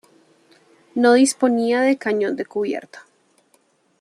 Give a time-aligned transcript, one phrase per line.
[0.95, 3.05] No disponía de cañón de cubierta.